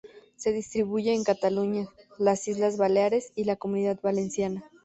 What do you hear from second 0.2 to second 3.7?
Se distribuye en Cataluña, las Islas Baleares y la